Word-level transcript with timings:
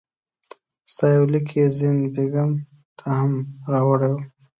ستا 0.91 1.05
یو 1.15 1.25
لیک 1.33 1.47
یې 1.57 1.65
زین 1.77 1.97
بېګم 2.13 2.51
ته 2.97 3.05
هم 3.19 3.33
راوړی 3.71 4.09
وو. 4.13 4.19